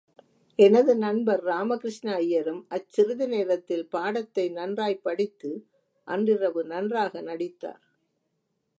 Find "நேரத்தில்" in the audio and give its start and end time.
3.27-3.85